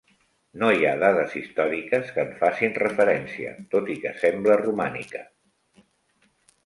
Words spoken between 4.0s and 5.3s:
que sembla romànica.